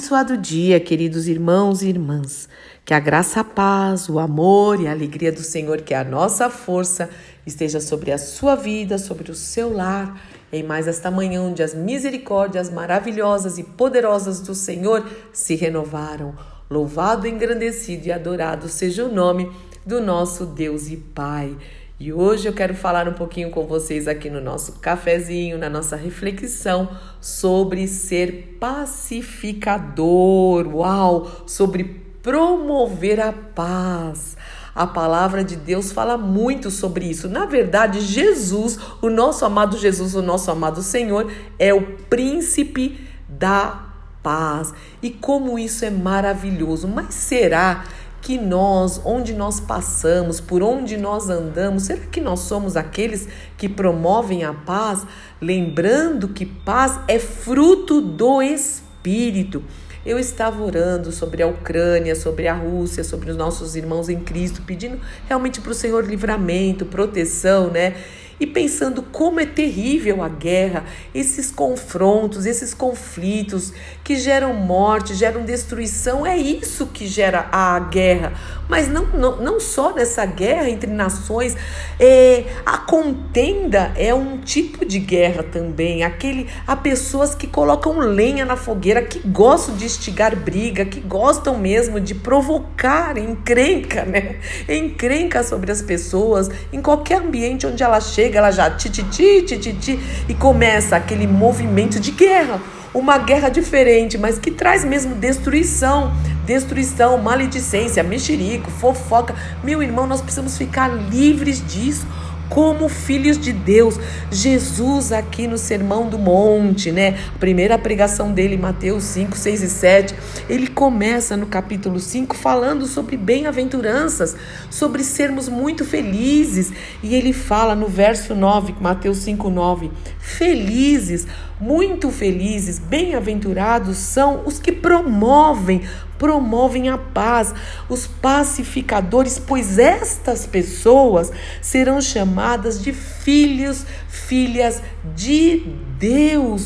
abençoado 0.00 0.34
dia, 0.38 0.80
queridos 0.80 1.28
irmãos 1.28 1.82
e 1.82 1.88
irmãs. 1.88 2.48
Que 2.86 2.94
a 2.94 2.98
graça, 2.98 3.40
a 3.40 3.44
paz, 3.44 4.08
o 4.08 4.18
amor 4.18 4.80
e 4.80 4.88
a 4.88 4.92
alegria 4.92 5.30
do 5.30 5.42
Senhor, 5.42 5.82
que 5.82 5.92
é 5.92 5.98
a 5.98 6.04
nossa 6.04 6.48
força, 6.48 7.10
esteja 7.46 7.80
sobre 7.80 8.10
a 8.10 8.16
sua 8.16 8.54
vida, 8.54 8.96
sobre 8.96 9.30
o 9.30 9.34
seu 9.34 9.70
lar, 9.70 10.18
em 10.50 10.62
mais 10.62 10.88
esta 10.88 11.10
manhã, 11.10 11.42
onde 11.42 11.62
as 11.62 11.74
misericórdias 11.74 12.70
maravilhosas 12.70 13.58
e 13.58 13.62
poderosas 13.62 14.40
do 14.40 14.54
Senhor 14.54 15.06
se 15.34 15.54
renovaram. 15.54 16.34
Louvado, 16.70 17.26
engrandecido 17.26 18.06
e 18.06 18.12
adorado 18.12 18.70
seja 18.70 19.04
o 19.04 19.12
nome 19.12 19.52
do 19.84 20.00
nosso 20.00 20.46
Deus 20.46 20.88
e 20.88 20.96
Pai. 20.96 21.54
E 22.00 22.12
hoje 22.14 22.48
eu 22.48 22.54
quero 22.54 22.74
falar 22.74 23.06
um 23.06 23.12
pouquinho 23.12 23.50
com 23.50 23.66
vocês 23.66 24.08
aqui 24.08 24.30
no 24.30 24.40
nosso 24.40 24.80
cafezinho, 24.80 25.58
na 25.58 25.68
nossa 25.68 25.96
reflexão 25.96 26.88
sobre 27.20 27.86
ser 27.86 28.56
pacificador. 28.58 30.66
Uau! 30.66 31.30
Sobre 31.46 31.84
promover 32.22 33.20
a 33.20 33.34
paz. 33.34 34.34
A 34.74 34.86
palavra 34.86 35.44
de 35.44 35.56
Deus 35.56 35.92
fala 35.92 36.16
muito 36.16 36.70
sobre 36.70 37.04
isso. 37.04 37.28
Na 37.28 37.44
verdade, 37.44 38.00
Jesus, 38.00 38.78
o 39.02 39.10
nosso 39.10 39.44
amado 39.44 39.76
Jesus, 39.76 40.14
o 40.14 40.22
nosso 40.22 40.50
amado 40.50 40.82
Senhor, 40.82 41.30
é 41.58 41.74
o 41.74 41.82
príncipe 42.08 43.06
da 43.28 43.88
paz. 44.22 44.72
E 45.02 45.10
como 45.10 45.58
isso 45.58 45.84
é 45.84 45.90
maravilhoso. 45.90 46.88
Mas 46.88 47.12
será 47.12 47.84
que 48.20 48.38
nós, 48.38 49.00
onde 49.04 49.32
nós 49.32 49.60
passamos, 49.60 50.40
por 50.40 50.62
onde 50.62 50.96
nós 50.96 51.28
andamos, 51.28 51.84
será 51.84 52.00
que 52.06 52.20
nós 52.20 52.40
somos 52.40 52.76
aqueles 52.76 53.28
que 53.56 53.68
promovem 53.68 54.44
a 54.44 54.52
paz? 54.52 55.06
Lembrando 55.40 56.28
que 56.28 56.44
paz 56.44 56.98
é 57.08 57.18
fruto 57.18 58.00
do 58.00 58.42
Espírito. 58.42 59.62
Eu 60.04 60.18
estava 60.18 60.62
orando 60.62 61.12
sobre 61.12 61.42
a 61.42 61.46
Ucrânia, 61.46 62.14
sobre 62.14 62.48
a 62.48 62.54
Rússia, 62.54 63.04
sobre 63.04 63.30
os 63.30 63.36
nossos 63.36 63.76
irmãos 63.76 64.08
em 64.08 64.20
Cristo, 64.20 64.62
pedindo 64.62 64.98
realmente 65.28 65.60
para 65.60 65.72
o 65.72 65.74
Senhor 65.74 66.04
livramento, 66.04 66.86
proteção, 66.86 67.70
né? 67.70 67.96
E 68.40 68.46
pensando 68.46 69.02
como 69.02 69.38
é 69.38 69.44
terrível 69.44 70.22
a 70.22 70.28
guerra, 70.28 70.84
esses 71.14 71.50
confrontos, 71.50 72.46
esses 72.46 72.72
conflitos 72.72 73.74
que 74.02 74.16
geram 74.16 74.54
morte, 74.54 75.14
geram 75.14 75.44
destruição, 75.44 76.26
é 76.26 76.38
isso 76.38 76.86
que 76.86 77.06
gera 77.06 77.48
a 77.52 77.78
guerra. 77.78 78.32
Mas 78.66 78.88
não, 78.88 79.04
não, 79.06 79.36
não 79.36 79.60
só 79.60 79.92
nessa 79.92 80.24
guerra 80.24 80.70
entre 80.70 80.90
nações, 80.90 81.54
é, 81.98 82.44
a 82.64 82.78
contenda 82.78 83.92
é 83.94 84.14
um 84.14 84.38
tipo 84.38 84.86
de 84.86 84.98
guerra 84.98 85.42
também. 85.42 86.02
Aquele, 86.02 86.48
há 86.66 86.74
pessoas 86.74 87.34
que 87.34 87.46
colocam 87.46 87.98
lenha 87.98 88.46
na 88.46 88.56
fogueira, 88.56 89.02
que 89.02 89.18
gostam 89.28 89.76
de 89.76 89.84
instigar 89.84 90.34
briga, 90.34 90.84
que 90.86 91.00
gostam 91.00 91.58
mesmo 91.58 92.00
de 92.00 92.14
provocar 92.14 93.18
encrenca, 93.18 94.04
né? 94.04 94.36
Encrenca 94.68 95.42
sobre 95.42 95.70
as 95.70 95.82
pessoas, 95.82 96.48
em 96.72 96.80
qualquer 96.80 97.18
ambiente 97.18 97.66
onde 97.66 97.82
ela 97.82 98.00
chega 98.00 98.29
chega, 98.30 98.38
ela 98.38 98.50
já 98.50 98.70
tititi, 98.70 99.42
tititi, 99.42 99.98
e 100.28 100.34
começa 100.34 100.96
aquele 100.96 101.26
movimento 101.26 101.98
de 101.98 102.12
guerra. 102.12 102.60
Uma 102.94 103.18
guerra 103.18 103.48
diferente, 103.48 104.18
mas 104.18 104.38
que 104.38 104.50
traz 104.50 104.84
mesmo 104.84 105.14
destruição, 105.14 106.12
destruição, 106.44 107.18
maledicência, 107.18 108.02
mexerico, 108.02 108.70
fofoca. 108.70 109.34
Meu 109.62 109.82
irmão, 109.82 110.06
nós 110.06 110.20
precisamos 110.20 110.56
ficar 110.56 110.88
livres 110.88 111.64
disso 111.66 112.06
como 112.50 112.88
filhos 112.88 113.38
de 113.38 113.52
Deus. 113.52 113.98
Jesus 114.30 115.12
aqui 115.12 115.46
no 115.46 115.56
Sermão 115.56 116.08
do 116.08 116.18
Monte, 116.18 116.92
né? 116.92 117.16
Primeira 117.38 117.78
pregação 117.78 118.32
dele, 118.32 118.56
Mateus 118.58 119.04
5, 119.04 119.38
6 119.38 119.62
e 119.62 119.70
7, 119.70 120.14
ele 120.48 120.66
começa 120.66 121.36
no 121.36 121.46
capítulo 121.46 121.98
5 121.98 122.36
falando 122.36 122.86
sobre 122.86 123.16
bem-aventuranças, 123.16 124.36
sobre 124.68 125.04
sermos 125.04 125.48
muito 125.48 125.84
felizes, 125.84 126.72
e 127.02 127.14
ele 127.14 127.32
fala 127.32 127.74
no 127.74 127.86
verso 127.86 128.34
9, 128.34 128.74
Mateus 128.80 129.18
5, 129.18 129.48
9, 129.48 129.90
felizes, 130.18 131.26
muito 131.60 132.10
felizes, 132.10 132.78
bem-aventurados 132.78 133.98
são 133.98 134.42
os 134.46 134.58
que 134.58 134.72
promovem 134.72 135.82
promovem 136.18 136.90
a 136.90 136.98
paz, 136.98 137.54
os 137.88 138.06
pacificadores, 138.06 139.38
pois 139.38 139.78
estas 139.78 140.46
pessoas 140.46 141.32
serão 141.62 141.98
chamadas 141.98 142.82
de 142.82 142.92
filhos, 142.92 143.86
filhas 144.06 144.82
de 145.16 145.60
Deus. 145.60 145.89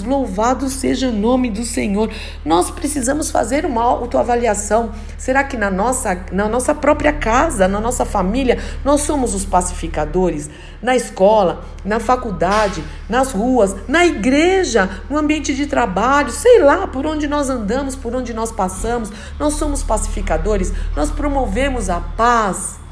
Louvado 0.04 0.68
seja 0.68 1.08
o 1.08 1.12
nome 1.12 1.50
do 1.50 1.64
Senhor. 1.64 2.10
Nós 2.44 2.70
precisamos 2.70 3.30
fazer 3.30 3.66
uma 3.66 3.82
autoavaliação. 3.82 4.92
Será 5.18 5.42
que 5.42 5.56
na 5.56 5.70
nossa, 5.70 6.24
na 6.30 6.48
nossa 6.48 6.74
própria 6.74 7.12
casa, 7.12 7.66
na 7.66 7.80
nossa 7.80 8.04
família, 8.04 8.58
nós 8.84 9.00
somos 9.00 9.34
os 9.34 9.44
pacificadores? 9.44 10.48
Na 10.80 10.94
escola, 10.94 11.64
na 11.84 11.98
faculdade, 11.98 12.84
nas 13.08 13.32
ruas, 13.32 13.74
na 13.88 14.06
igreja, 14.06 14.88
no 15.10 15.18
ambiente 15.18 15.54
de 15.54 15.66
trabalho, 15.66 16.30
sei 16.30 16.60
lá, 16.60 16.86
por 16.86 17.04
onde 17.04 17.26
nós 17.26 17.50
andamos, 17.50 17.96
por 17.96 18.14
onde 18.14 18.32
nós 18.32 18.52
passamos, 18.52 19.10
nós 19.38 19.54
somos 19.54 19.82
pacificadores, 19.82 20.72
nós 20.94 21.10
promovemos 21.10 21.90
a 21.90 22.00
paz. 22.00 22.83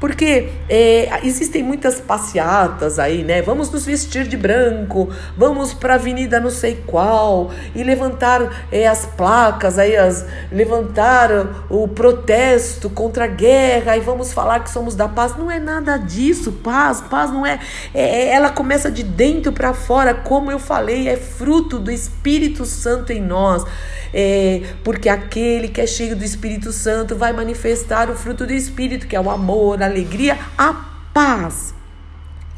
Porque 0.00 0.50
é, 0.68 1.08
existem 1.24 1.62
muitas 1.62 2.00
passeatas 2.00 2.98
aí, 2.98 3.24
né? 3.24 3.42
Vamos 3.42 3.70
nos 3.70 3.84
vestir 3.84 4.28
de 4.28 4.36
branco, 4.36 5.08
vamos 5.36 5.74
para 5.74 5.94
a 5.94 5.96
avenida 5.96 6.38
não 6.38 6.50
sei 6.50 6.82
qual 6.86 7.50
e 7.74 7.82
levantar 7.82 8.66
é, 8.70 8.86
as 8.86 9.04
placas, 9.04 9.78
aí 9.78 9.96
as, 9.96 10.24
levantar 10.52 11.66
o 11.68 11.88
protesto 11.88 12.88
contra 12.88 13.24
a 13.24 13.28
guerra 13.28 13.96
e 13.96 14.00
vamos 14.00 14.32
falar 14.32 14.60
que 14.60 14.70
somos 14.70 14.94
da 14.94 15.08
paz. 15.08 15.36
Não 15.36 15.50
é 15.50 15.58
nada 15.58 15.96
disso, 15.96 16.52
paz, 16.52 17.00
paz 17.00 17.32
não 17.32 17.44
é, 17.44 17.58
é, 17.92 18.02
é 18.02 18.28
ela 18.28 18.50
começa 18.50 18.90
de 18.90 19.02
dentro 19.02 19.52
para 19.52 19.74
fora, 19.74 20.14
como 20.14 20.50
eu 20.52 20.60
falei, 20.60 21.08
é 21.08 21.16
fruto 21.16 21.78
do 21.78 21.90
Espírito 21.90 22.64
Santo 22.64 23.12
em 23.12 23.20
nós. 23.20 23.64
É, 24.12 24.62
porque 24.82 25.08
aquele 25.08 25.68
que 25.68 25.80
é 25.80 25.86
cheio 25.86 26.16
do 26.16 26.24
Espírito 26.24 26.72
Santo 26.72 27.14
vai 27.14 27.32
manifestar 27.32 28.10
o 28.10 28.14
fruto 28.14 28.46
do 28.46 28.52
Espírito, 28.52 29.06
que 29.06 29.14
é 29.14 29.20
o 29.20 29.30
amor, 29.30 29.82
a 29.82 29.87
alegria, 29.88 30.38
a 30.56 30.72
paz. 31.12 31.74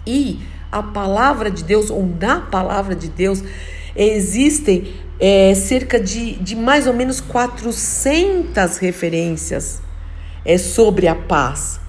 E 0.07 0.41
a 0.71 0.83
palavra 0.83 1.51
de 1.51 1.65
Deus, 1.65 1.91
ou 1.91 2.07
na 2.21 2.41
palavra 2.41 2.95
de 2.95 3.09
Deus, 3.09 3.43
existem 3.97 4.95
é, 5.19 5.55
cerca 5.55 5.99
de, 5.99 6.35
de 6.35 6.57
mais 6.57 6.87
ou 6.87 6.95
menos 6.95 7.21
400 7.21 8.79
referências 8.79 9.81
é, 10.45 10.57
sobre 10.57 11.09
a 11.09 11.15
paz. 11.15 11.81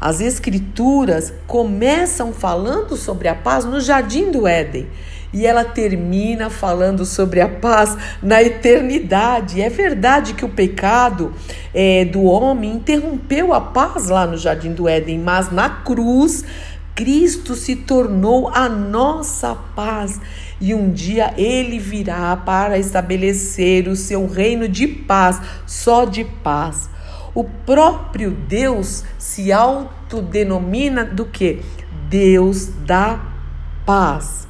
As 0.00 0.20
escrituras 0.20 1.32
começam 1.46 2.32
falando 2.32 2.96
sobre 2.96 3.28
a 3.28 3.34
paz 3.34 3.66
no 3.66 3.80
jardim 3.80 4.30
do 4.30 4.46
Éden 4.46 4.88
e 5.32 5.46
ela 5.46 5.64
termina 5.64 6.50
falando 6.50 7.04
sobre 7.04 7.40
a 7.40 7.48
paz 7.48 7.96
na 8.22 8.42
eternidade. 8.42 9.60
É 9.60 9.68
verdade 9.68 10.34
que 10.34 10.44
o 10.44 10.48
pecado 10.48 11.32
é, 11.74 12.04
do 12.04 12.22
homem 12.24 12.72
interrompeu 12.72 13.54
a 13.54 13.60
paz 13.60 14.08
lá 14.08 14.26
no 14.26 14.36
Jardim 14.36 14.72
do 14.72 14.88
Éden, 14.88 15.18
mas 15.18 15.50
na 15.50 15.68
cruz. 15.68 16.44
Cristo 16.92 17.54
se 17.54 17.76
tornou 17.76 18.48
a 18.48 18.68
nossa 18.68 19.54
paz 19.74 20.20
e 20.60 20.74
um 20.74 20.90
dia 20.90 21.32
ele 21.38 21.78
virá 21.78 22.36
para 22.36 22.78
estabelecer 22.78 23.88
o 23.88 23.96
seu 23.96 24.26
reino 24.26 24.68
de 24.68 24.86
paz, 24.86 25.40
só 25.66 26.04
de 26.04 26.24
paz. 26.24 26.90
O 27.34 27.44
próprio 27.44 28.30
Deus 28.30 29.04
se 29.16 29.50
autodenomina 29.50 31.04
do 31.04 31.24
que? 31.24 31.62
Deus 32.10 32.66
da 32.84 33.20
paz. 33.86 34.49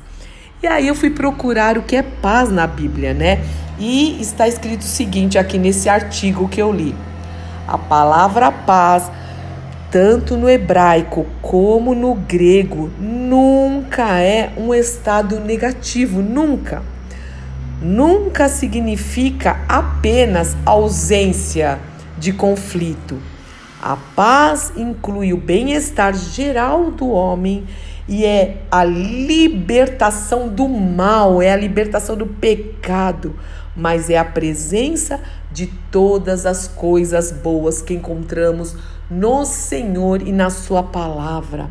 E 0.63 0.67
aí 0.67 0.89
eu 0.89 0.95
fui 0.95 1.09
procurar 1.09 1.79
o 1.79 1.83
que 1.83 1.97
é 1.97 2.03
paz 2.03 2.51
na 2.51 2.67
Bíblia, 2.67 3.15
né? 3.15 3.43
E 3.79 4.21
está 4.21 4.47
escrito 4.47 4.83
o 4.83 4.85
seguinte 4.85 5.39
aqui 5.39 5.57
nesse 5.57 5.89
artigo 5.89 6.51
que 6.51 6.61
eu 6.61 6.71
li. 6.71 6.95
A 7.67 7.79
palavra 7.79 8.53
paz, 8.53 9.11
tanto 9.91 10.37
no 10.37 10.51
hebraico 10.51 11.27
como 11.41 11.95
no 11.95 12.15
grego, 12.15 12.91
nunca 13.01 14.21
é 14.21 14.53
um 14.55 14.75
estado 14.75 15.41
negativo, 15.41 16.21
nunca. 16.21 16.83
Nunca 17.81 18.47
significa 18.47 19.61
apenas 19.67 20.55
ausência 20.67 21.79
de 22.19 22.35
conflito. 22.35 23.19
A 23.83 23.97
paz 24.15 24.75
inclui 24.77 25.33
o 25.33 25.39
bem-estar 25.39 26.15
geral 26.15 26.91
do 26.91 27.09
homem 27.09 27.67
e 28.11 28.25
é 28.25 28.63
a 28.73 28.83
libertação 28.83 30.49
do 30.49 30.69
mal, 30.69 31.41
é 31.41 31.53
a 31.53 31.57
libertação 31.57 32.17
do 32.17 32.27
pecado, 32.27 33.37
mas 33.77 34.11
é 34.11 34.19
a 34.19 34.25
presença 34.25 35.21
de 35.53 35.69
todas 35.93 36.45
as 36.45 36.67
coisas 36.67 37.31
boas 37.31 37.81
que 37.81 37.95
encontramos 37.95 38.75
no 39.09 39.45
Senhor 39.45 40.27
e 40.27 40.33
na 40.33 40.51
Sua 40.51 40.83
palavra. 40.83 41.71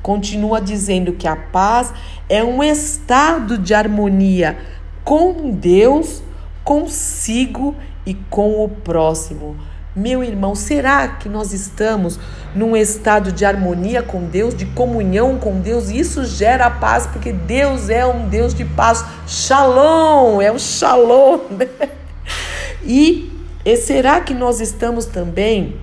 Continua 0.00 0.58
dizendo 0.58 1.12
que 1.12 1.28
a 1.28 1.36
paz 1.36 1.92
é 2.30 2.42
um 2.42 2.62
estado 2.62 3.58
de 3.58 3.74
harmonia 3.74 4.56
com 5.04 5.50
Deus, 5.50 6.22
consigo 6.64 7.76
e 8.06 8.14
com 8.14 8.64
o 8.64 8.70
próximo. 8.70 9.54
Meu 9.96 10.24
irmão, 10.24 10.56
será 10.56 11.06
que 11.06 11.28
nós 11.28 11.52
estamos 11.52 12.18
num 12.52 12.76
estado 12.76 13.30
de 13.30 13.44
harmonia 13.44 14.02
com 14.02 14.24
Deus, 14.24 14.52
de 14.52 14.66
comunhão 14.66 15.38
com 15.38 15.60
Deus? 15.60 15.88
Isso 15.88 16.24
gera 16.24 16.68
paz, 16.68 17.06
porque 17.06 17.32
Deus 17.32 17.88
é 17.88 18.04
um 18.04 18.28
Deus 18.28 18.52
de 18.52 18.64
paz. 18.64 19.04
Shalom, 19.28 20.42
é 20.42 20.50
o 20.50 20.58
shalom. 20.58 21.38
Né? 21.56 21.68
E, 22.82 23.30
e 23.64 23.76
será 23.76 24.20
que 24.20 24.34
nós 24.34 24.60
estamos 24.60 25.06
também 25.06 25.76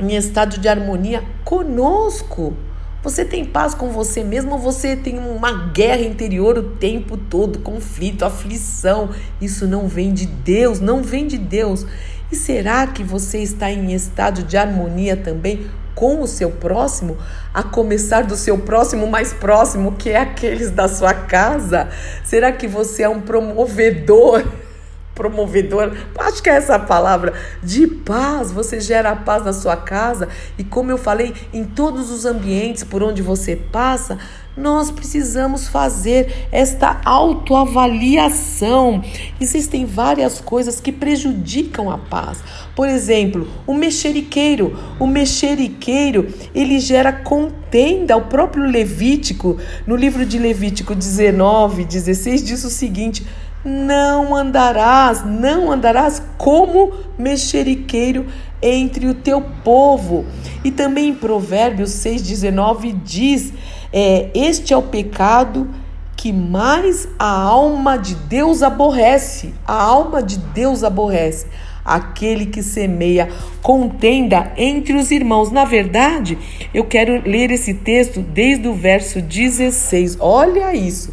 em 0.00 0.16
estado 0.16 0.58
de 0.58 0.66
harmonia 0.66 1.22
conosco? 1.44 2.56
Você 3.02 3.24
tem 3.24 3.44
paz 3.44 3.74
com 3.74 3.90
você 3.90 4.24
mesmo 4.24 4.52
ou 4.52 4.58
você 4.58 4.96
tem 4.96 5.18
uma 5.18 5.68
guerra 5.68 6.02
interior 6.02 6.56
o 6.56 6.62
tempo 6.62 7.16
todo, 7.16 7.58
conflito, 7.58 8.24
aflição? 8.24 9.10
Isso 9.40 9.66
não 9.66 9.88
vem 9.88 10.14
de 10.14 10.24
Deus, 10.24 10.80
não 10.80 11.02
vem 11.02 11.26
de 11.26 11.36
Deus. 11.36 11.84
E 12.32 12.34
será 12.34 12.86
que 12.86 13.04
você 13.04 13.40
está 13.42 13.70
em 13.70 13.92
estado 13.92 14.42
de 14.42 14.56
harmonia 14.56 15.14
também 15.14 15.66
com 15.94 16.22
o 16.22 16.26
seu 16.26 16.50
próximo, 16.50 17.18
a 17.52 17.62
começar 17.62 18.22
do 18.22 18.36
seu 18.36 18.56
próximo 18.56 19.06
mais 19.06 19.34
próximo, 19.34 19.92
que 19.92 20.08
é 20.08 20.16
aqueles 20.16 20.70
da 20.70 20.88
sua 20.88 21.12
casa? 21.12 21.90
Será 22.24 22.50
que 22.50 22.66
você 22.66 23.02
é 23.02 23.08
um 23.08 23.20
promovedor? 23.20 24.42
Promovedor, 25.14 25.94
acho 26.20 26.42
que 26.42 26.48
é 26.48 26.54
essa 26.54 26.78
palavra, 26.78 27.34
de 27.62 27.86
paz, 27.86 28.50
você 28.50 28.80
gera 28.80 29.14
paz 29.14 29.44
na 29.44 29.52
sua 29.52 29.76
casa. 29.76 30.26
E, 30.56 30.64
como 30.64 30.90
eu 30.90 30.96
falei, 30.96 31.34
em 31.52 31.64
todos 31.64 32.10
os 32.10 32.24
ambientes 32.24 32.82
por 32.82 33.02
onde 33.02 33.20
você 33.20 33.54
passa, 33.54 34.18
nós 34.56 34.90
precisamos 34.90 35.68
fazer 35.68 36.48
esta 36.52 37.00
autoavaliação. 37.04 39.02
Existem 39.40 39.84
várias 39.86 40.40
coisas 40.40 40.80
que 40.80 40.92
prejudicam 40.92 41.90
a 41.90 41.98
paz. 41.98 42.42
Por 42.74 42.88
exemplo, 42.88 43.48
o 43.66 43.74
mexeriqueiro. 43.74 44.78
O 44.98 45.06
mexeriqueiro, 45.06 46.26
ele 46.54 46.78
gera 46.80 47.12
contenda. 47.12 48.16
O 48.16 48.26
próprio 48.26 48.64
Levítico, 48.64 49.58
no 49.86 49.96
livro 49.96 50.26
de 50.26 50.38
Levítico 50.38 50.94
19, 50.94 51.84
16, 51.84 52.44
diz 52.44 52.64
o 52.64 52.70
seguinte: 52.70 53.26
não 53.64 54.34
andarás, 54.34 55.24
não 55.24 55.70
andarás 55.70 56.22
como 56.36 56.92
mexeriqueiro 57.16 58.26
entre 58.62 59.08
o 59.08 59.14
teu 59.14 59.42
povo. 59.64 60.24
E 60.64 60.70
também 60.70 61.08
em 61.08 61.14
Provérbios 61.14 61.90
6,19 61.90 62.94
diz 63.04 63.52
é, 63.92 64.30
este 64.34 64.72
é 64.72 64.76
o 64.76 64.82
pecado 64.82 65.68
que 66.16 66.32
mais 66.32 67.08
a 67.18 67.30
alma 67.30 67.98
de 67.98 68.14
Deus 68.14 68.62
aborrece. 68.62 69.52
A 69.66 69.82
alma 69.82 70.22
de 70.22 70.38
Deus 70.38 70.84
aborrece 70.84 71.46
aquele 71.84 72.46
que 72.46 72.62
semeia 72.62 73.28
contenda 73.60 74.52
entre 74.56 74.94
os 74.94 75.10
irmãos. 75.10 75.50
Na 75.50 75.64
verdade, 75.64 76.38
eu 76.72 76.84
quero 76.84 77.28
ler 77.28 77.50
esse 77.50 77.74
texto 77.74 78.20
desde 78.20 78.68
o 78.68 78.74
verso 78.74 79.20
16. 79.20 80.16
Olha 80.20 80.74
isso. 80.74 81.12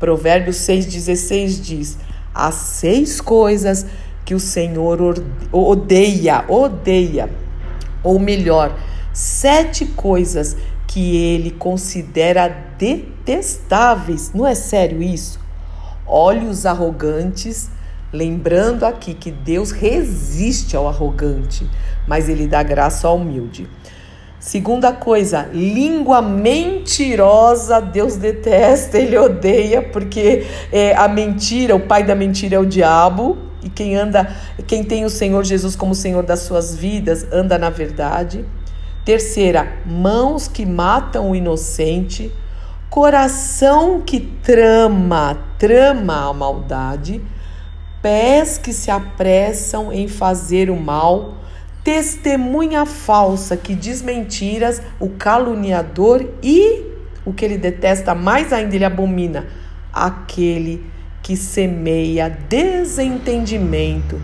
Provérbios 0.00 0.56
6,16 0.56 1.60
diz: 1.60 1.98
Há 2.34 2.50
seis 2.50 3.20
coisas 3.20 3.86
que 4.24 4.34
o 4.34 4.40
Senhor 4.40 5.00
odeia, 5.50 6.44
odeia, 6.48 7.30
ou 8.02 8.18
melhor, 8.18 8.76
sete 9.12 9.86
coisas 9.86 10.56
que 10.86 11.16
ele 11.16 11.50
considera 11.50 12.48
detestáveis. 12.78 14.32
Não 14.34 14.46
é 14.46 14.54
sério 14.54 15.02
isso? 15.02 15.40
Olhos 16.06 16.66
arrogantes, 16.66 17.70
lembrando 18.12 18.84
aqui 18.84 19.14
que 19.14 19.30
Deus 19.30 19.70
resiste 19.70 20.76
ao 20.76 20.86
arrogante, 20.86 21.68
mas 22.06 22.28
ele 22.28 22.46
dá 22.46 22.62
graça 22.62 23.08
ao 23.08 23.16
humilde. 23.16 23.68
Segunda 24.38 24.92
coisa, 24.92 25.48
língua 25.52 26.20
mentirosa, 26.20 27.80
Deus 27.80 28.16
detesta, 28.16 28.98
ele 28.98 29.16
odeia, 29.16 29.80
porque 29.80 30.44
é, 30.72 30.96
a 30.96 31.06
mentira, 31.06 31.76
o 31.76 31.80
pai 31.80 32.02
da 32.02 32.14
mentira 32.14 32.56
é 32.56 32.58
o 32.58 32.66
diabo, 32.66 33.38
e 33.62 33.68
quem 33.68 33.96
anda, 33.96 34.34
quem 34.66 34.82
tem 34.82 35.04
o 35.04 35.10
Senhor 35.10 35.44
Jesus 35.44 35.76
como 35.76 35.94
Senhor 35.94 36.24
das 36.24 36.40
suas 36.40 36.74
vidas, 36.74 37.26
anda 37.32 37.56
na 37.58 37.70
verdade. 37.70 38.44
Terceira, 39.04 39.78
mãos 39.84 40.46
que 40.48 40.64
matam 40.64 41.30
o 41.30 41.36
inocente, 41.36 42.32
coração 42.88 44.00
que 44.00 44.20
trama, 44.20 45.38
trama 45.58 46.28
a 46.28 46.32
maldade, 46.32 47.22
pés 48.00 48.58
que 48.58 48.72
se 48.72 48.90
apressam 48.90 49.92
em 49.92 50.06
fazer 50.06 50.70
o 50.70 50.76
mal, 50.76 51.34
testemunha 51.82 52.86
falsa 52.86 53.56
que 53.56 53.74
diz 53.74 54.02
mentiras, 54.02 54.82
o 55.00 55.08
caluniador 55.08 56.28
e 56.42 56.84
o 57.24 57.32
que 57.32 57.44
ele 57.44 57.58
detesta 57.58 58.14
mais 58.14 58.52
ainda 58.52 58.74
ele 58.74 58.84
abomina, 58.84 59.46
aquele 59.92 60.91
que 61.22 61.36
semeia 61.36 62.28
desentendimento, 62.28 64.20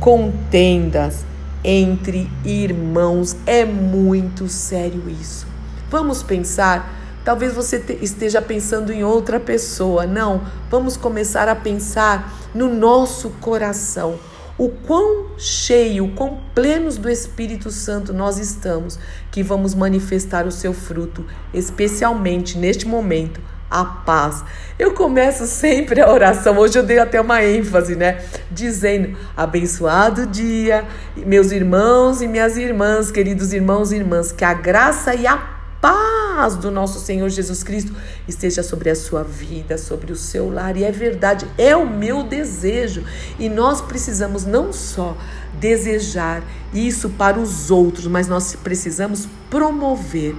contendas, 0.00 1.24
entre 1.62 2.28
irmãos. 2.44 3.36
É 3.46 3.64
muito 3.64 4.48
sério 4.48 5.04
isso. 5.08 5.46
Vamos 5.90 6.22
pensar. 6.22 6.98
Talvez 7.24 7.52
você 7.52 7.98
esteja 8.00 8.42
pensando 8.42 8.92
em 8.92 9.04
outra 9.04 9.38
pessoa. 9.38 10.06
Não, 10.06 10.42
vamos 10.70 10.96
começar 10.96 11.48
a 11.48 11.54
pensar 11.54 12.50
no 12.54 12.72
nosso 12.72 13.30
coração. 13.40 14.18
O 14.58 14.68
quão 14.68 15.38
cheio, 15.38 16.12
quão 16.14 16.38
plenos 16.54 16.98
do 16.98 17.08
Espírito 17.08 17.70
Santo 17.70 18.12
nós 18.12 18.38
estamos, 18.38 18.98
que 19.30 19.42
vamos 19.42 19.74
manifestar 19.74 20.46
o 20.46 20.50
seu 20.50 20.74
fruto, 20.74 21.24
especialmente 21.54 22.58
neste 22.58 22.86
momento 22.86 23.40
a 23.70 23.84
paz. 23.84 24.42
Eu 24.78 24.92
começo 24.92 25.46
sempre 25.46 26.00
a 26.00 26.10
oração, 26.10 26.58
hoje 26.58 26.78
eu 26.78 26.82
dei 26.82 26.98
até 26.98 27.20
uma 27.20 27.44
ênfase, 27.44 27.94
né? 27.94 28.22
Dizendo: 28.50 29.16
abençoado 29.36 30.26
dia, 30.26 30.84
meus 31.16 31.52
irmãos 31.52 32.20
e 32.20 32.26
minhas 32.26 32.56
irmãs, 32.56 33.10
queridos 33.10 33.52
irmãos 33.52 33.92
e 33.92 33.96
irmãs, 33.96 34.32
que 34.32 34.44
a 34.44 34.54
graça 34.54 35.14
e 35.14 35.26
a 35.26 35.60
paz 35.80 36.56
do 36.56 36.70
nosso 36.70 37.00
Senhor 37.00 37.28
Jesus 37.28 37.62
Cristo 37.62 37.94
esteja 38.28 38.62
sobre 38.62 38.90
a 38.90 38.94
sua 38.94 39.22
vida, 39.22 39.78
sobre 39.78 40.12
o 40.12 40.16
seu 40.16 40.52
lar. 40.52 40.76
E 40.76 40.84
é 40.84 40.92
verdade, 40.92 41.46
é 41.56 41.74
o 41.74 41.88
meu 41.88 42.22
desejo. 42.22 43.04
E 43.38 43.48
nós 43.48 43.80
precisamos 43.80 44.44
não 44.44 44.72
só 44.72 45.16
desejar 45.54 46.42
isso 46.72 47.10
para 47.10 47.38
os 47.38 47.70
outros, 47.70 48.06
mas 48.06 48.28
nós 48.28 48.54
precisamos 48.56 49.26
promover 49.48 50.36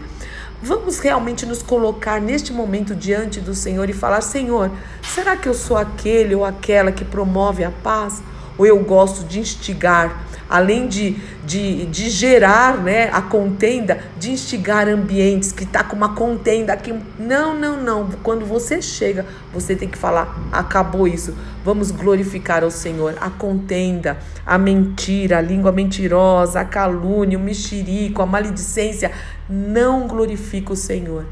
Vamos 0.63 0.99
realmente 0.99 1.43
nos 1.43 1.63
colocar 1.63 2.21
neste 2.21 2.53
momento 2.53 2.95
diante 2.95 3.39
do 3.39 3.55
Senhor 3.55 3.89
e 3.89 3.93
falar: 3.93 4.21
Senhor, 4.21 4.69
será 5.01 5.35
que 5.35 5.49
eu 5.49 5.55
sou 5.55 5.75
aquele 5.75 6.35
ou 6.35 6.45
aquela 6.45 6.91
que 6.91 7.03
promove 7.03 7.63
a 7.63 7.71
paz? 7.71 8.21
Ou 8.61 8.67
eu 8.67 8.77
gosto 8.83 9.25
de 9.25 9.39
instigar, 9.39 10.23
além 10.47 10.87
de, 10.87 11.15
de, 11.43 11.87
de 11.87 12.11
gerar 12.11 12.77
né, 12.77 13.09
a 13.11 13.19
contenda, 13.19 13.97
de 14.19 14.29
instigar 14.29 14.87
ambientes 14.87 15.51
que 15.51 15.63
está 15.63 15.83
com 15.83 15.95
uma 15.95 16.13
contenda 16.13 16.71
aqui? 16.71 16.93
Não, 17.17 17.59
não, 17.59 17.81
não. 17.81 18.07
Quando 18.21 18.45
você 18.45 18.79
chega, 18.79 19.25
você 19.51 19.75
tem 19.75 19.89
que 19.89 19.97
falar: 19.97 20.39
acabou 20.51 21.07
isso. 21.07 21.35
Vamos 21.65 21.89
glorificar 21.89 22.63
ao 22.63 22.69
Senhor. 22.69 23.15
A 23.19 23.31
contenda, 23.31 24.19
a 24.45 24.59
mentira, 24.59 25.39
a 25.39 25.41
língua 25.41 25.71
mentirosa, 25.71 26.59
a 26.59 26.65
calúnia, 26.65 27.39
o 27.39 27.41
mexerico, 27.41 28.21
a 28.21 28.27
maledicência 28.27 29.11
não 29.49 30.07
glorifica 30.07 30.71
o 30.71 30.75
Senhor. 30.75 31.25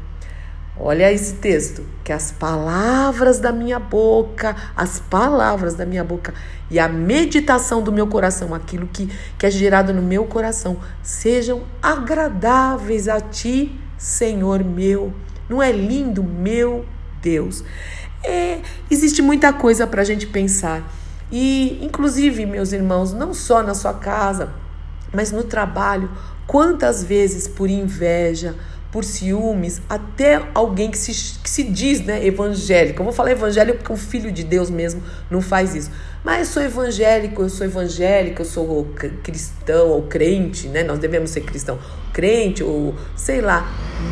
Olha 0.82 1.12
esse 1.12 1.34
texto, 1.34 1.84
que 2.02 2.10
as 2.10 2.32
palavras 2.32 3.38
da 3.38 3.52
minha 3.52 3.78
boca, 3.78 4.56
as 4.74 4.98
palavras 4.98 5.74
da 5.74 5.84
minha 5.84 6.02
boca 6.02 6.32
e 6.70 6.78
a 6.78 6.88
meditação 6.88 7.82
do 7.82 7.92
meu 7.92 8.06
coração, 8.06 8.54
aquilo 8.54 8.88
que, 8.90 9.06
que 9.36 9.44
é 9.44 9.50
gerado 9.50 9.92
no 9.92 10.00
meu 10.00 10.24
coração, 10.24 10.78
sejam 11.02 11.64
agradáveis 11.82 13.08
a 13.08 13.20
ti, 13.20 13.78
Senhor 13.98 14.64
meu. 14.64 15.12
Não 15.50 15.62
é 15.62 15.70
lindo, 15.70 16.24
meu 16.24 16.86
Deus? 17.20 17.62
É, 18.24 18.60
existe 18.90 19.20
muita 19.20 19.52
coisa 19.52 19.86
para 19.86 20.00
a 20.00 20.04
gente 20.04 20.26
pensar. 20.26 20.82
E, 21.30 21.78
inclusive, 21.84 22.46
meus 22.46 22.72
irmãos, 22.72 23.12
não 23.12 23.34
só 23.34 23.62
na 23.62 23.74
sua 23.74 23.92
casa, 23.92 24.48
mas 25.12 25.30
no 25.30 25.44
trabalho, 25.44 26.10
Quantas 26.50 27.04
vezes 27.04 27.46
por 27.46 27.70
inveja, 27.70 28.56
por 28.90 29.04
ciúmes, 29.04 29.80
até 29.88 30.42
alguém 30.54 30.90
que 30.90 30.98
se, 30.98 31.38
que 31.38 31.48
se 31.48 31.62
diz 31.64 32.00
né, 32.00 32.24
evangélico. 32.24 33.00
Eu 33.00 33.04
vou 33.04 33.12
falar 33.12 33.30
evangélico 33.30 33.78
porque 33.78 33.92
um 33.92 33.96
filho 33.96 34.32
de 34.32 34.42
Deus 34.42 34.68
mesmo 34.68 35.02
não 35.30 35.40
faz 35.40 35.74
isso. 35.74 35.90
Mas 36.24 36.40
eu 36.40 36.54
sou 36.54 36.62
evangélico, 36.62 37.42
eu 37.42 37.48
sou 37.48 37.66
evangélica, 37.66 38.42
eu 38.42 38.46
sou 38.46 38.88
cristão 39.22 39.88
ou 39.88 40.02
crente, 40.02 40.68
né? 40.68 40.82
Nós 40.82 40.98
devemos 40.98 41.30
ser 41.30 41.42
cristão, 41.42 41.78
crente 42.12 42.62
ou 42.62 42.94
sei 43.16 43.40
lá. 43.40 43.66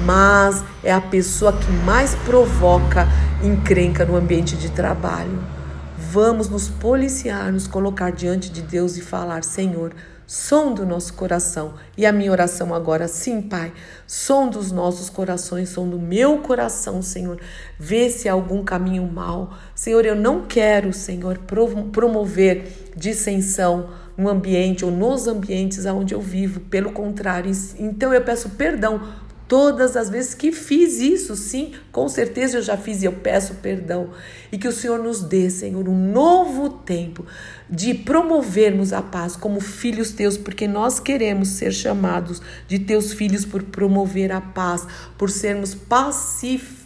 Mas 0.05 0.63
é 0.83 0.93
a 0.93 1.01
pessoa 1.01 1.53
que 1.53 1.71
mais 1.85 2.15
provoca 2.15 3.07
encrenca 3.43 4.05
no 4.05 4.17
ambiente 4.17 4.57
de 4.57 4.71
trabalho 4.71 5.39
vamos 6.11 6.49
nos 6.49 6.69
policiar, 6.69 7.53
nos 7.53 7.67
colocar 7.67 8.11
diante 8.11 8.51
de 8.51 8.63
Deus 8.63 8.97
e 8.97 9.03
falar: 9.03 9.45
Senhor, 9.45 9.93
som 10.29 10.75
do 10.75 10.85
nosso 10.85 11.15
coração. 11.15 11.73
E 11.97 12.05
a 12.05 12.13
minha 12.13 12.31
oração 12.31 12.75
agora, 12.75 13.09
sim, 13.09 13.41
Pai, 13.41 13.73
som 14.07 14.47
dos 14.47 14.71
nossos 14.71 15.09
corações, 15.09 15.71
som 15.71 15.89
do 15.89 15.99
meu 15.99 16.39
coração, 16.39 17.01
Senhor. 17.01 17.41
Vê 17.79 18.11
se 18.11 18.29
há 18.29 18.35
algum 18.35 18.63
caminho 18.63 19.11
mal. 19.11 19.55
Senhor, 19.75 20.05
eu 20.05 20.15
não 20.15 20.43
quero, 20.47 20.93
Senhor, 20.93 21.39
promover 21.91 22.91
dissensão 22.95 23.89
no 24.19 24.29
ambiente 24.29 24.85
ou 24.85 24.91
nos 24.91 25.27
ambientes 25.27 25.87
onde 25.87 26.13
eu 26.13 26.21
vivo. 26.21 26.61
Pelo 26.61 26.93
contrário, 26.93 27.51
então 27.79 28.13
eu 28.13 28.21
peço 28.21 28.51
perdão 28.51 29.01
Todas 29.49 29.97
as 29.97 30.11
vezes 30.11 30.35
que 30.35 30.53
fiz 30.53 30.99
isso, 30.99 31.35
sim, 31.35 31.73
com 31.91 32.07
certeza 32.07 32.59
eu 32.59 32.63
já 32.63 32.77
fiz 32.77 33.03
e 33.03 33.07
eu 33.07 33.13
peço 33.15 33.55
perdão. 33.55 34.11
E 34.53 34.59
que 34.59 34.69
o 34.69 34.73
Senhor 34.73 35.03
nos 35.03 35.23
dê, 35.23 35.49
Senhor, 35.49 35.89
um 35.89 36.13
novo 36.13 36.69
tempo 36.69 37.25
de 37.69 37.95
promovermos 37.95 38.93
a 38.93 39.01
paz 39.01 39.37
como 39.37 39.59
filhos 39.59 40.13
teus, 40.13 40.37
porque 40.37 40.69
nós 40.69 41.01
queremos 41.01 41.49
ser 41.49 41.73
chamados 41.73 42.43
de 42.67 42.79
teus 42.79 43.15
filhos 43.15 43.47
por 43.47 43.63
promover 43.63 44.31
a 44.33 44.41
paz, 44.43 44.87
por 45.17 45.31
sermos 45.31 45.75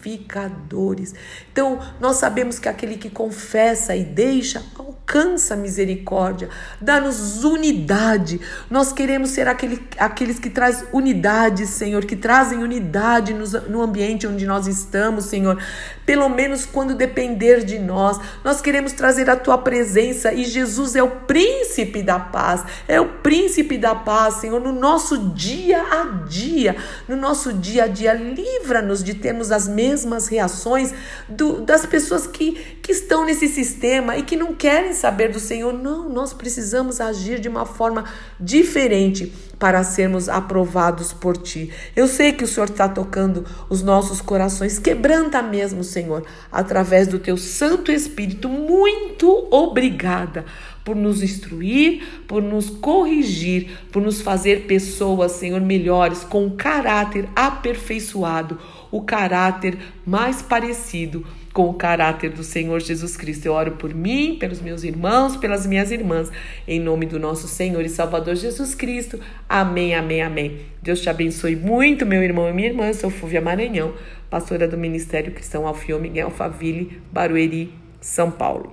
pacificadores. 0.02 1.14
Então, 1.52 1.78
nós 2.00 2.16
sabemos 2.16 2.58
que 2.58 2.68
aquele 2.68 2.96
que 2.96 3.08
confessa 3.08 3.94
e 3.94 4.04
deixa 4.04 4.62
alcança 4.78 5.54
misericórdia, 5.54 6.48
dá-nos 6.80 7.44
unidade. 7.44 8.40
Nós 8.70 8.92
queremos 8.92 9.30
ser 9.30 9.46
aquele, 9.46 9.80
aqueles 9.98 10.38
que 10.38 10.50
traz 10.50 10.84
unidade, 10.92 11.66
Senhor, 11.66 12.04
que 12.04 12.16
trazem 12.16 12.62
unidade 12.62 13.32
no, 13.32 13.46
no 13.68 13.82
ambiente 13.82 14.26
onde 14.26 14.46
nós 14.46 14.66
estamos, 14.66 15.26
Senhor. 15.26 15.62
Pelo 16.04 16.28
menos 16.28 16.64
quando 16.64 16.94
depender 16.94 17.64
de 17.64 17.78
nós, 17.78 18.18
nós 18.42 18.60
queremos 18.60 18.92
trazer 18.92 19.30
a 19.30 19.36
tua 19.36 19.58
presença 19.58 20.32
e 20.32 20.44
Jesus 20.44 20.96
é 20.96 21.02
o 21.02 21.10
príncipe 21.10 22.02
da 22.02 22.18
paz, 22.18 22.64
é 22.88 23.00
o 23.00 23.06
príncipe 23.06 23.78
da 23.78 23.94
paz, 23.94 24.34
Senhor, 24.34 24.60
no 24.60 24.72
nosso 24.72 25.30
dia 25.30 25.82
a 25.82 26.04
dia, 26.26 26.76
no 27.06 27.16
nosso 27.16 27.52
dia 27.52 27.84
a 27.84 27.86
dia, 27.86 28.14
livra-nos 28.14 29.04
de 29.04 29.14
termos 29.14 29.52
as 29.52 29.68
mesmas 29.68 29.91
reações 30.28 30.92
do, 31.28 31.60
das 31.60 31.86
pessoas 31.86 32.26
que, 32.26 32.52
que 32.82 32.92
estão 32.92 33.24
nesse 33.24 33.48
sistema 33.48 34.16
e 34.16 34.22
que 34.22 34.36
não 34.36 34.54
querem 34.54 34.92
saber 34.92 35.30
do 35.30 35.40
Senhor. 35.40 35.72
Não, 35.72 36.08
nós 36.08 36.32
precisamos 36.32 37.00
agir 37.00 37.38
de 37.38 37.48
uma 37.48 37.66
forma 37.66 38.04
diferente 38.38 39.32
para 39.58 39.84
sermos 39.84 40.28
aprovados 40.28 41.12
por 41.12 41.36
Ti. 41.36 41.72
Eu 41.94 42.08
sei 42.08 42.32
que 42.32 42.42
o 42.42 42.48
Senhor 42.48 42.68
está 42.68 42.88
tocando 42.88 43.46
os 43.68 43.80
nossos 43.80 44.20
corações, 44.20 44.78
quebranta 44.78 45.40
mesmo, 45.40 45.84
Senhor, 45.84 46.24
através 46.50 47.06
do 47.06 47.18
Teu 47.18 47.36
Santo 47.36 47.92
Espírito. 47.92 48.48
Muito 48.48 49.46
obrigada 49.52 50.44
por 50.84 50.96
nos 50.96 51.22
instruir, 51.22 52.02
por 52.26 52.42
nos 52.42 52.70
corrigir, 52.70 53.70
por 53.90 54.02
nos 54.02 54.20
fazer 54.20 54.66
pessoas, 54.66 55.32
Senhor, 55.32 55.60
melhores, 55.60 56.24
com 56.24 56.50
caráter 56.50 57.28
aperfeiçoado, 57.34 58.58
o 58.90 59.02
caráter 59.02 59.78
mais 60.04 60.42
parecido 60.42 61.24
com 61.52 61.68
o 61.68 61.74
caráter 61.74 62.30
do 62.30 62.42
Senhor 62.42 62.80
Jesus 62.80 63.16
Cristo. 63.16 63.46
Eu 63.46 63.52
oro 63.52 63.72
por 63.72 63.94
mim, 63.94 64.36
pelos 64.38 64.60
meus 64.60 64.82
irmãos, 64.84 65.36
pelas 65.36 65.66
minhas 65.66 65.90
irmãs, 65.90 66.30
em 66.66 66.80
nome 66.80 67.06
do 67.06 67.18
nosso 67.18 67.46
Senhor 67.46 67.84
e 67.84 67.88
Salvador 67.88 68.34
Jesus 68.34 68.74
Cristo. 68.74 69.20
Amém, 69.48 69.94
amém, 69.94 70.22
amém. 70.22 70.60
Deus 70.82 71.00
te 71.00 71.10
abençoe 71.10 71.54
muito, 71.54 72.06
meu 72.06 72.22
irmão 72.22 72.48
e 72.48 72.52
minha 72.52 72.68
irmã. 72.68 72.86
Eu 72.86 72.94
sou 72.94 73.10
Fúvia 73.10 73.40
Maranhão, 73.40 73.94
pastora 74.30 74.66
do 74.66 74.78
Ministério 74.78 75.32
Cristão 75.32 75.66
Alfio 75.66 76.00
Miguel 76.00 76.30
Faville, 76.30 76.98
Barueri, 77.12 77.72
São 78.00 78.30
Paulo. 78.30 78.72